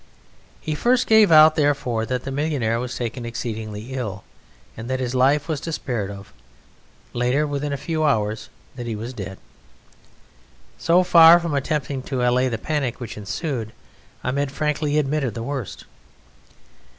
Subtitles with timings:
[0.59, 4.23] He first gave out, therefore, that the millionaire was taken exceedingly ill,
[4.75, 6.33] and that his life was despaired of:
[7.13, 9.37] later, within a few hours, that he was dead.
[10.79, 13.73] So far from attempting to allay the panic which ensued,
[14.23, 15.85] Ahmed frankly admitted the worst.